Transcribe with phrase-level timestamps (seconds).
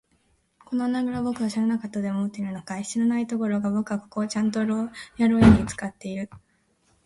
[0.65, 2.83] この穴ぐらをぼくが知らなかったとでも思っているのかい。
[2.83, 4.89] 知らないどころか、ぼくはここをちゃんと牢
[5.19, 6.41] 屋ろうやに使っていたんだよ。